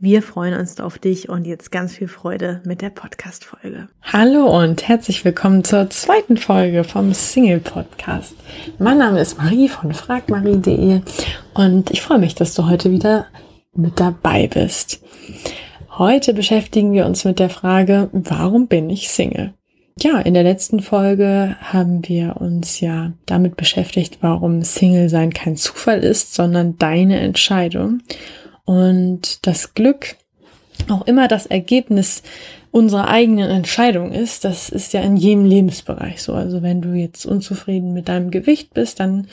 [0.00, 3.88] Wir freuen uns auf dich und jetzt ganz viel Freude mit der Podcast-Folge.
[4.00, 8.36] Hallo und herzlich willkommen zur zweiten Folge vom Single Podcast.
[8.78, 11.00] Mein Name ist Marie von fragmarie.de
[11.52, 13.26] und ich freue mich, dass du heute wieder
[13.74, 15.02] mit dabei bist.
[15.90, 19.52] Heute beschäftigen wir uns mit der Frage, warum bin ich Single?
[19.98, 25.56] Ja, in der letzten Folge haben wir uns ja damit beschäftigt, warum Single sein kein
[25.56, 28.00] Zufall ist, sondern deine Entscheidung
[28.68, 30.16] und das Glück
[30.90, 32.22] auch immer das Ergebnis
[32.70, 36.34] unserer eigenen Entscheidung ist, das ist ja in jedem Lebensbereich so.
[36.34, 39.26] Also wenn du jetzt unzufrieden mit deinem Gewicht bist, dann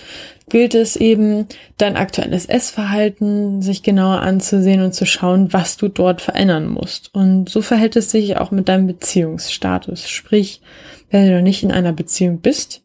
[0.47, 6.22] gilt es eben, dein aktuelles Essverhalten sich genauer anzusehen und zu schauen, was du dort
[6.22, 7.14] verändern musst.
[7.14, 10.09] Und so verhält es sich auch mit deinem Beziehungsstatus.
[10.09, 10.61] Sprich,
[11.09, 12.84] wenn du noch nicht in einer Beziehung bist,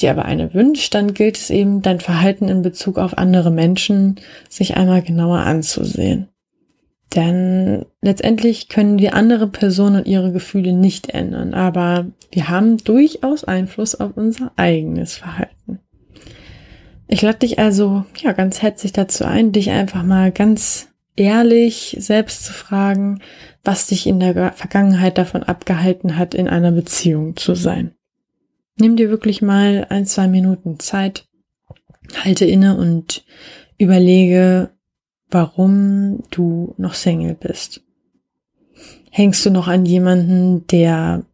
[0.00, 4.16] dir aber eine wünscht, dann gilt es eben, dein Verhalten in Bezug auf andere Menschen
[4.48, 6.28] sich einmal genauer anzusehen.
[7.14, 13.44] Denn letztendlich können wir andere Personen und ihre Gefühle nicht ändern, aber wir haben durchaus
[13.44, 15.80] Einfluss auf unser eigenes Verhalten.
[17.08, 22.44] Ich lade dich also ja ganz herzlich dazu ein, dich einfach mal ganz ehrlich selbst
[22.44, 23.20] zu fragen,
[23.64, 27.95] was dich in der Vergangenheit davon abgehalten hat, in einer Beziehung zu sein.
[28.78, 31.26] Nimm dir wirklich mal ein, zwei Minuten Zeit,
[32.22, 33.24] halte inne und
[33.78, 34.70] überlege,
[35.30, 37.82] warum du noch Single bist.
[39.10, 41.24] Hängst du noch an jemanden, der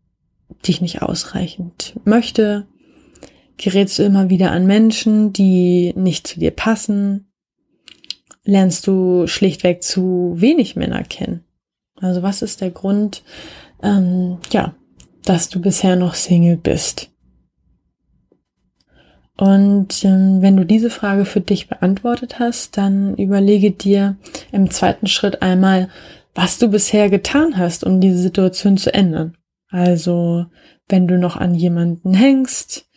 [0.66, 2.66] dich nicht ausreichend möchte?
[3.56, 7.32] Gerätst du immer wieder an Menschen, die nicht zu dir passen?
[8.44, 11.44] Lernst du schlichtweg zu wenig Männer kennen?
[11.97, 13.22] Also was ist der Grund,
[13.82, 14.74] ähm, ja,
[15.24, 17.12] dass du bisher noch Single bist?
[19.37, 24.16] Und ähm, wenn du diese Frage für dich beantwortet hast, dann überlege dir
[24.53, 25.88] im zweiten Schritt einmal,
[26.34, 29.37] was du bisher getan hast, um diese Situation zu ändern.
[29.69, 30.47] Also,
[30.88, 32.88] wenn du noch an jemanden hängst,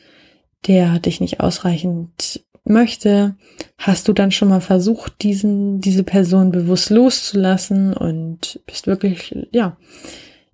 [0.68, 3.36] der dich nicht ausreichend möchte,
[3.78, 9.78] hast du dann schon mal versucht, diesen, diese Person bewusst loszulassen und bist wirklich, ja,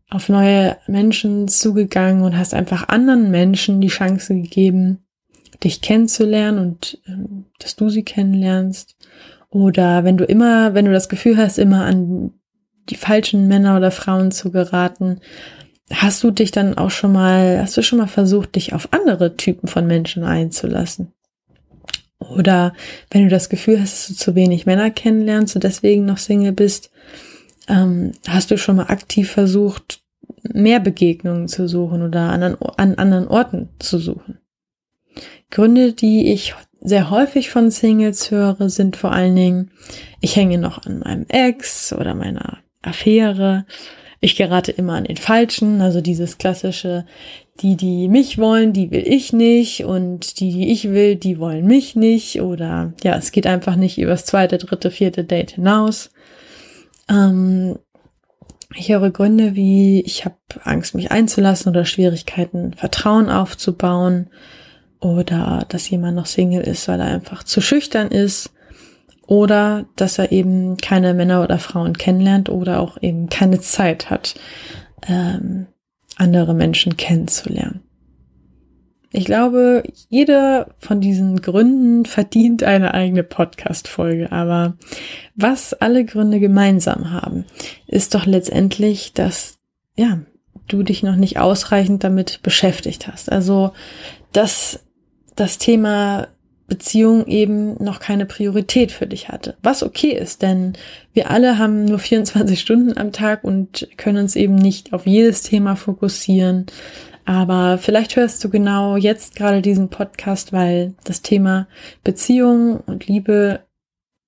[0.09, 5.05] auf neue Menschen zugegangen und hast einfach anderen Menschen die Chance gegeben,
[5.63, 8.95] dich kennenzulernen und ähm, dass du sie kennenlernst.
[9.49, 12.31] Oder wenn du immer, wenn du das Gefühl hast, immer an
[12.89, 15.19] die falschen Männer oder Frauen zu geraten,
[15.91, 19.35] hast du dich dann auch schon mal, hast du schon mal versucht, dich auf andere
[19.35, 21.13] Typen von Menschen einzulassen?
[22.19, 22.73] Oder
[23.09, 26.53] wenn du das Gefühl hast, dass du zu wenig Männer kennenlernst und deswegen noch Single
[26.53, 26.91] bist,
[27.67, 30.01] ähm, hast du schon mal aktiv versucht,
[30.43, 32.43] mehr Begegnungen zu suchen oder an,
[32.77, 34.40] an anderen Orten zu suchen?
[35.51, 39.71] Gründe, die ich sehr häufig von Singles höre, sind vor allen Dingen,
[40.19, 43.65] ich hänge noch an meinem Ex oder meiner Affäre.
[44.19, 47.05] Ich gerate immer an den Falschen, also dieses klassische,
[47.61, 51.65] die, die mich wollen, die will ich nicht und die, die ich will, die wollen
[51.65, 56.11] mich nicht oder ja, es geht einfach nicht übers zweite, dritte, vierte Date hinaus.
[57.09, 57.77] Ähm,
[58.75, 64.29] ich höre Gründe wie, ich habe Angst, mich einzulassen oder Schwierigkeiten, Vertrauen aufzubauen
[65.01, 68.51] oder dass jemand noch Single ist, weil er einfach zu schüchtern ist
[69.27, 74.35] oder dass er eben keine Männer oder Frauen kennenlernt oder auch eben keine Zeit hat,
[75.07, 75.67] ähm,
[76.17, 77.81] andere Menschen kennenzulernen.
[79.13, 84.31] Ich glaube, jeder von diesen Gründen verdient eine eigene Podcast-Folge.
[84.31, 84.77] Aber
[85.35, 87.45] was alle Gründe gemeinsam haben,
[87.87, 89.59] ist doch letztendlich, dass,
[89.95, 90.19] ja,
[90.67, 93.31] du dich noch nicht ausreichend damit beschäftigt hast.
[93.31, 93.71] Also,
[94.31, 94.79] dass
[95.41, 96.27] das Thema
[96.67, 99.57] Beziehung eben noch keine Priorität für dich hatte.
[99.63, 100.73] Was okay ist, denn
[101.13, 105.41] wir alle haben nur 24 Stunden am Tag und können uns eben nicht auf jedes
[105.41, 106.67] Thema fokussieren.
[107.25, 111.67] Aber vielleicht hörst du genau jetzt gerade diesen Podcast, weil das Thema
[112.03, 113.61] Beziehung und Liebe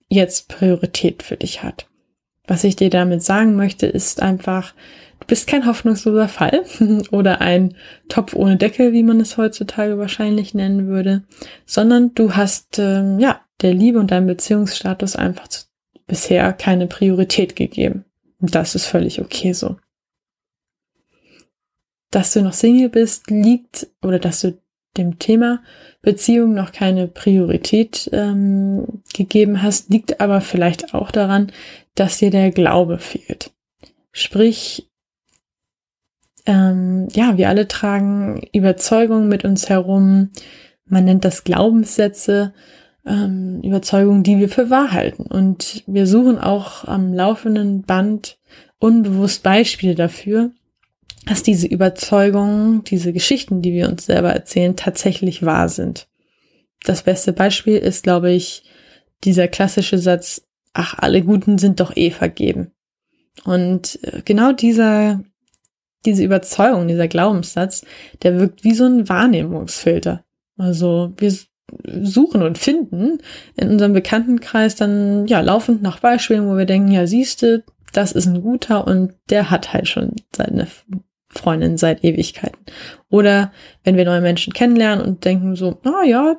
[0.09, 1.87] jetzt Priorität für dich hat.
[2.47, 4.73] Was ich dir damit sagen möchte, ist einfach,
[5.27, 6.63] bist kein hoffnungsloser Fall
[7.11, 7.75] oder ein
[8.09, 11.23] Topf ohne Deckel, wie man es heutzutage wahrscheinlich nennen würde,
[11.65, 15.65] sondern du hast ähm, ja der Liebe und deinem Beziehungsstatus einfach zu,
[16.07, 18.05] bisher keine Priorität gegeben.
[18.39, 19.77] Und das ist völlig okay so.
[22.11, 24.57] Dass du noch Single bist, liegt oder dass du
[24.97, 25.63] dem Thema
[26.01, 31.51] Beziehung noch keine Priorität ähm, gegeben hast, liegt aber vielleicht auch daran,
[31.95, 33.51] dass dir der Glaube fehlt.
[34.11, 34.91] Sprich,
[36.45, 40.31] ähm, ja, wir alle tragen Überzeugungen mit uns herum.
[40.85, 42.53] Man nennt das Glaubenssätze,
[43.05, 45.23] ähm, Überzeugungen, die wir für wahr halten.
[45.23, 48.37] Und wir suchen auch am laufenden Band
[48.79, 50.51] unbewusst Beispiele dafür,
[51.25, 56.07] dass diese Überzeugungen, diese Geschichten, die wir uns selber erzählen, tatsächlich wahr sind.
[56.83, 58.63] Das beste Beispiel ist, glaube ich,
[59.23, 60.41] dieser klassische Satz,
[60.73, 62.71] ach, alle Guten sind doch eh vergeben.
[63.45, 65.23] Und äh, genau dieser,
[66.05, 67.85] diese Überzeugung, dieser Glaubenssatz,
[68.21, 70.23] der wirkt wie so ein Wahrnehmungsfilter.
[70.57, 71.33] Also wir
[71.85, 73.19] suchen und finden
[73.55, 77.63] in unserem Bekanntenkreis dann ja laufend nach Beispielen, wo wir denken, ja siehste,
[77.93, 80.67] das ist ein guter und der hat halt schon seine
[81.29, 82.59] Freundin seit Ewigkeiten.
[83.09, 83.51] Oder
[83.83, 86.37] wenn wir neue Menschen kennenlernen und denken so, ah ja,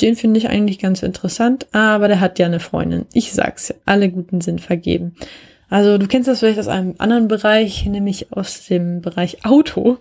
[0.00, 3.06] den finde ich eigentlich ganz interessant, aber der hat ja eine Freundin.
[3.12, 5.14] Ich sag's ja, alle Guten sind vergeben.
[5.70, 9.98] Also du kennst das vielleicht aus einem anderen Bereich, nämlich aus dem Bereich Auto.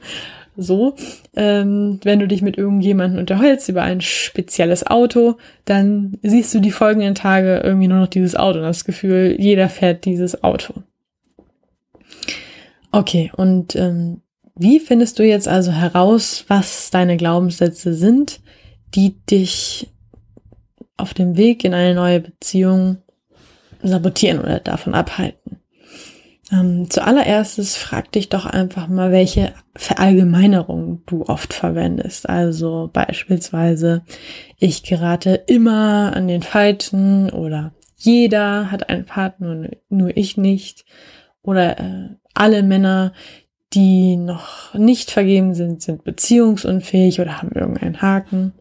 [0.57, 0.95] So,
[1.37, 6.71] ähm, wenn du dich mit irgendjemandem unterhältst über ein spezielles Auto, dann siehst du die
[6.71, 10.73] folgenden Tage irgendwie nur noch dieses Auto und das Gefühl, jeder fährt dieses Auto.
[12.91, 14.21] Okay, und ähm,
[14.55, 18.41] wie findest du jetzt also heraus, was deine Glaubenssätze sind?
[18.95, 19.87] die dich
[20.97, 22.97] auf dem Weg in eine neue Beziehung
[23.81, 25.38] sabotieren oder davon abhalten.
[26.51, 32.27] Ähm, zuallererstes frag dich doch einfach mal, welche Verallgemeinerungen du oft verwendest.
[32.27, 34.03] Also beispielsweise,
[34.57, 40.85] ich gerate immer an den Falschen oder jeder hat einen Partner, nur ich nicht.
[41.41, 43.13] Oder äh, alle Männer,
[43.73, 48.53] die noch nicht vergeben sind, sind beziehungsunfähig oder haben irgendeinen Haken.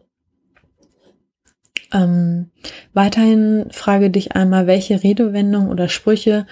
[1.91, 2.51] Ähm,
[2.93, 6.45] weiterhin frage dich einmal, welche Redewendungen oder Sprüche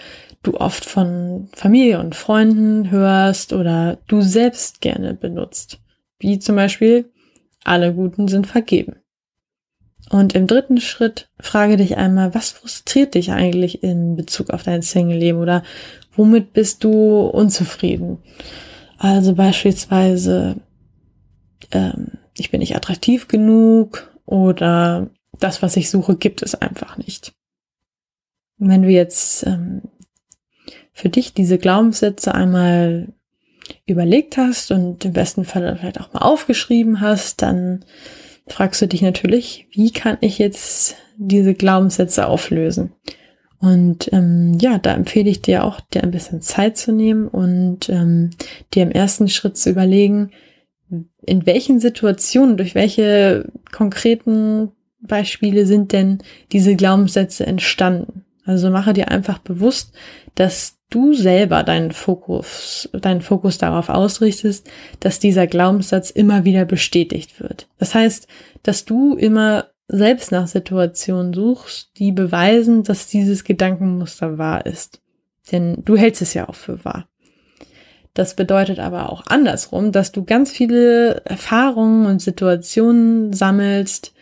[0.48, 5.80] du oft von Familie und Freunden hörst oder du selbst gerne benutzt.
[6.20, 7.12] Wie zum Beispiel,
[7.64, 8.96] alle Guten sind vergeben.
[10.10, 14.82] Und im dritten Schritt frage dich einmal, was frustriert dich eigentlich in Bezug auf dein
[14.82, 15.64] Single-Leben oder
[16.16, 18.20] womit bist du unzufrieden?
[18.98, 20.56] Also beispielsweise,
[21.72, 25.10] ähm, ich bin nicht attraktiv genug oder
[25.40, 27.34] das, was ich suche, gibt es einfach nicht.
[28.58, 29.82] Wenn du jetzt ähm,
[30.98, 33.10] für dich diese Glaubenssätze einmal
[33.86, 37.86] überlegt hast und im besten Fall vielleicht auch mal aufgeschrieben hast, dann
[38.48, 42.94] fragst du dich natürlich, wie kann ich jetzt diese Glaubenssätze auflösen?
[43.60, 47.90] Und ähm, ja, da empfehle ich dir auch, dir ein bisschen Zeit zu nehmen und
[47.90, 48.32] ähm,
[48.74, 50.32] dir im ersten Schritt zu überlegen,
[51.22, 58.26] in welchen Situationen, durch welche konkreten Beispiele sind denn diese Glaubenssätze entstanden?
[58.46, 59.94] Also mache dir einfach bewusst,
[60.34, 67.40] dass du selber deinen Fokus, deinen Fokus darauf ausrichtest, dass dieser Glaubenssatz immer wieder bestätigt
[67.40, 67.68] wird.
[67.78, 68.28] Das heißt,
[68.64, 75.02] dass du immer selbst nach Situationen suchst, die beweisen, dass dieses Gedankenmuster wahr ist.
[75.52, 77.08] Denn du hältst es ja auch für wahr.
[78.14, 84.14] Das bedeutet aber auch andersrum, dass du ganz viele Erfahrungen und Situationen sammelst,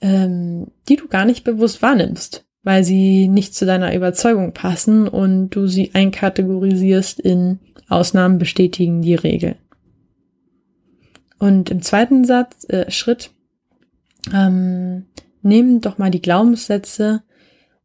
[0.00, 5.50] ähm, die du gar nicht bewusst wahrnimmst, weil sie nicht zu deiner Überzeugung passen und
[5.50, 9.56] du sie einkategorisierst in Ausnahmen bestätigen die Regel.
[11.38, 13.30] Und im zweiten Satz, äh, Schritt,
[14.32, 15.04] ähm,
[15.42, 17.22] nehmen doch mal die Glaubenssätze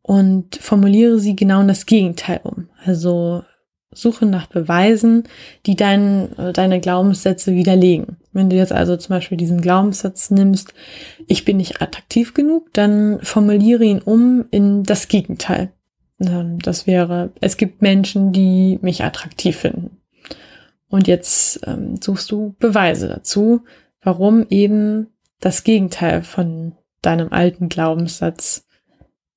[0.02, 2.70] und formuliere sie genau in das Gegenteil um.
[2.84, 3.44] Also
[3.92, 5.24] Suche nach Beweisen,
[5.66, 8.18] die dein, deine Glaubenssätze widerlegen.
[8.32, 10.74] Wenn du jetzt also zum Beispiel diesen Glaubenssatz nimmst,
[11.28, 15.72] ich bin nicht attraktiv genug, dann formuliere ihn um in das Gegenteil.
[16.20, 19.98] Ähm, das wäre, es gibt Menschen, die mich attraktiv finden.
[20.90, 23.62] Und jetzt ähm, suchst du Beweise dazu,
[24.02, 25.08] warum eben
[25.40, 28.66] das Gegenteil von deinem alten Glaubenssatz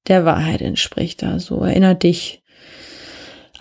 [0.09, 1.23] der Wahrheit entspricht.
[1.25, 2.42] Also erinnere dich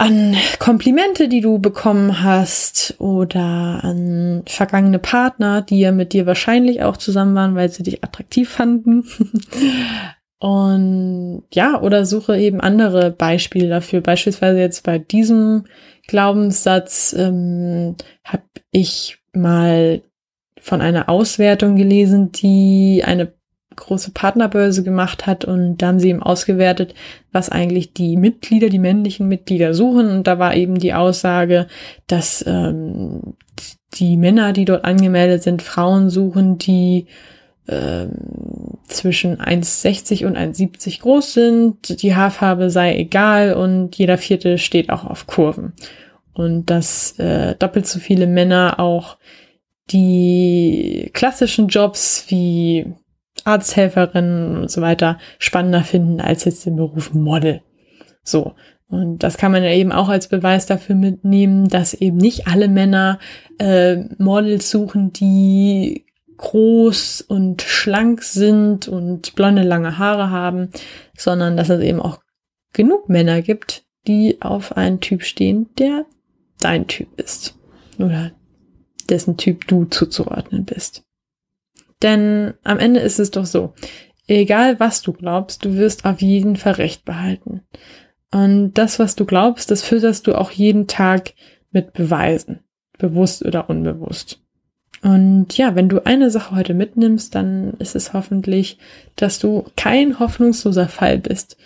[0.01, 6.81] an Komplimente, die du bekommen hast oder an vergangene Partner, die ja mit dir wahrscheinlich
[6.81, 9.05] auch zusammen waren, weil sie dich attraktiv fanden.
[10.39, 14.01] Und ja, oder suche eben andere Beispiele dafür.
[14.01, 15.65] Beispielsweise jetzt bei diesem
[16.07, 20.01] Glaubenssatz ähm, habe ich mal
[20.59, 23.33] von einer Auswertung gelesen, die eine
[23.81, 26.93] große Partnerbörse gemacht hat und da haben sie eben ausgewertet,
[27.31, 31.67] was eigentlich die Mitglieder, die männlichen Mitglieder suchen und da war eben die Aussage,
[32.07, 33.35] dass ähm,
[33.95, 37.07] die Männer, die dort angemeldet sind, Frauen suchen, die
[37.67, 38.11] ähm,
[38.87, 45.05] zwischen 1,60 und 1,70 groß sind, die Haarfarbe sei egal und jeder vierte steht auch
[45.05, 45.73] auf Kurven.
[46.33, 49.17] Und dass äh, doppelt so viele Männer auch
[49.91, 52.93] die klassischen Jobs wie
[53.45, 57.61] Arzthelferinnen und so weiter spannender finden als jetzt den Beruf Model.
[58.23, 58.53] So.
[58.87, 62.67] Und das kann man ja eben auch als Beweis dafür mitnehmen, dass eben nicht alle
[62.67, 63.19] Männer
[63.57, 66.05] äh, Models suchen, die
[66.35, 70.71] groß und schlank sind und blonde lange Haare haben,
[71.17, 72.19] sondern dass es eben auch
[72.73, 76.05] genug Männer gibt, die auf einen Typ stehen, der
[76.59, 77.55] dein Typ ist.
[77.97, 78.31] Oder
[79.09, 81.03] dessen Typ du zuzuordnen bist.
[82.01, 83.73] Denn am Ende ist es doch so,
[84.27, 87.61] egal was du glaubst, du wirst auf jeden Fall Recht behalten.
[88.31, 91.33] Und das, was du glaubst, das fütterst du auch jeden Tag
[91.71, 92.59] mit Beweisen,
[92.97, 94.41] bewusst oder unbewusst.
[95.03, 98.77] Und ja, wenn du eine Sache heute mitnimmst, dann ist es hoffentlich,
[99.15, 101.57] dass du kein hoffnungsloser Fall bist,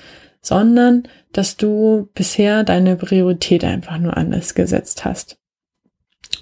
[0.42, 5.38] sondern dass du bisher deine Priorität einfach nur anders gesetzt hast.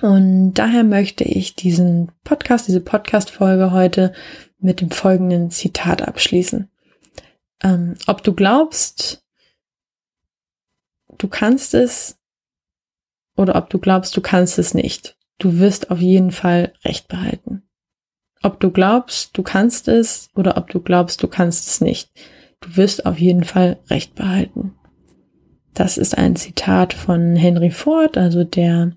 [0.02, 4.14] Und daher möchte ich diesen Podcast, diese Podcast-Folge heute
[4.60, 6.70] mit dem folgenden Zitat abschließen.
[7.62, 9.24] Ähm, ob du glaubst,
[11.18, 12.18] du kannst es
[13.36, 15.18] oder ob du glaubst, du kannst es nicht.
[15.38, 17.64] Du wirst auf jeden Fall Recht behalten.
[18.42, 22.12] Ob du glaubst, du kannst es oder ob du glaubst, du kannst es nicht.
[22.60, 24.76] Du wirst auf jeden Fall Recht behalten.
[25.74, 28.94] Das ist ein Zitat von Henry Ford, also der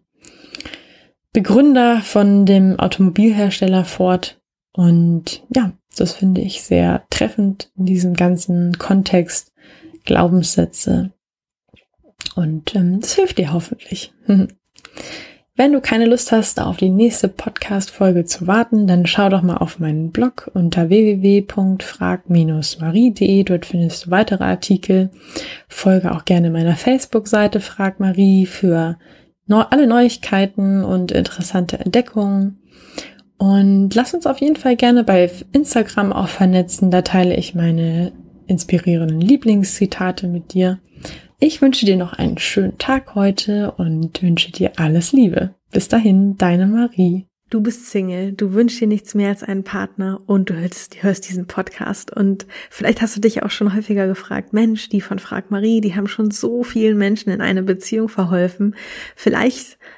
[1.36, 4.40] Begründer von dem Automobilhersteller Ford.
[4.72, 9.52] Und ja, das finde ich sehr treffend in diesem ganzen Kontext
[10.06, 11.12] Glaubenssätze.
[12.36, 14.14] Und ähm, das hilft dir hoffentlich.
[15.56, 19.58] Wenn du keine Lust hast, auf die nächste Podcast-Folge zu warten, dann schau doch mal
[19.58, 23.44] auf meinen Blog unter www.frag-marie.de.
[23.44, 25.10] Dort findest du weitere Artikel.
[25.68, 28.96] Folge auch gerne meiner Facebook-Seite Frag Marie für
[29.48, 32.58] alle Neuigkeiten und interessante Entdeckungen.
[33.38, 36.90] Und lass uns auf jeden Fall gerne bei Instagram auch vernetzen.
[36.90, 38.12] Da teile ich meine
[38.46, 40.78] inspirierenden Lieblingszitate mit dir.
[41.38, 45.54] Ich wünsche dir noch einen schönen Tag heute und wünsche dir alles Liebe.
[45.70, 47.26] Bis dahin, deine Marie.
[47.48, 51.28] Du bist Single, du wünschst dir nichts mehr als einen Partner und du hörst, hörst,
[51.28, 52.10] diesen Podcast.
[52.10, 55.94] Und vielleicht hast du dich auch schon häufiger gefragt, Mensch, die von Frag Marie, die
[55.94, 58.74] haben schon so vielen Menschen in eine Beziehung verholfen.
[59.14, 59.78] Vielleicht